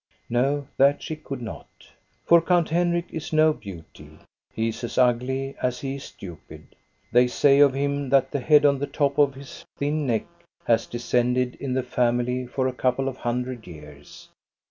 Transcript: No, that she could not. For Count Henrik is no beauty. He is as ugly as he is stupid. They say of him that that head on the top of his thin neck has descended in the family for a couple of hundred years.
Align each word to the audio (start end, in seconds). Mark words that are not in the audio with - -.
No, 0.31 0.67
that 0.77 1.03
she 1.03 1.15
could 1.15 1.43
not. 1.43 1.67
For 2.25 2.41
Count 2.41 2.69
Henrik 2.69 3.05
is 3.11 3.31
no 3.31 3.53
beauty. 3.53 4.09
He 4.51 4.69
is 4.69 4.83
as 4.83 4.97
ugly 4.97 5.53
as 5.61 5.81
he 5.81 5.97
is 5.97 6.05
stupid. 6.05 6.75
They 7.11 7.27
say 7.27 7.59
of 7.59 7.75
him 7.75 8.09
that 8.09 8.31
that 8.31 8.39
head 8.41 8.65
on 8.65 8.79
the 8.79 8.87
top 8.87 9.19
of 9.19 9.35
his 9.35 9.63
thin 9.77 10.07
neck 10.07 10.25
has 10.65 10.87
descended 10.87 11.53
in 11.59 11.73
the 11.75 11.83
family 11.83 12.47
for 12.47 12.67
a 12.67 12.73
couple 12.73 13.07
of 13.07 13.17
hundred 13.17 13.67
years. 13.67 14.29